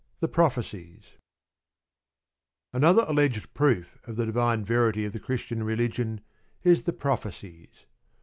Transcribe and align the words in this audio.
THE 0.19 0.27
PROPHECIES 0.27 1.13
Another 2.73 3.03
alleged 3.07 3.53
proof 3.53 3.99
of 4.07 4.15
the 4.15 4.25
divine 4.25 4.65
verity 4.65 5.05
of 5.05 5.13
the 5.13 5.19
Christian 5.19 5.61
religion 5.61 6.21
is 6.63 6.85
the 6.85 6.93
Prophecies. 7.05 7.85